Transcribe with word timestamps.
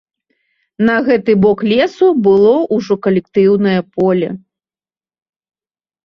На 0.87 0.93
гэты 1.07 1.33
бок 1.43 1.59
лесу 1.71 2.07
было 2.27 2.53
ўжо 2.77 2.93
калектыўнае 3.07 3.75
поле. 3.99 4.29